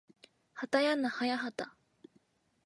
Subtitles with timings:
[0.53, 1.75] はたやなはやはた